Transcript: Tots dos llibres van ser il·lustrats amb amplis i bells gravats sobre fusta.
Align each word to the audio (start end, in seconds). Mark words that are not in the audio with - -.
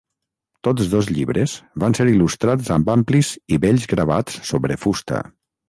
Tots 0.67 0.87
dos 0.93 1.09
llibres 1.15 1.53
van 1.83 1.97
ser 1.99 2.07
il·lustrats 2.13 2.73
amb 2.79 2.91
amplis 2.97 3.31
i 3.59 3.63
bells 3.67 3.89
gravats 3.95 4.43
sobre 4.51 4.83
fusta. 4.89 5.25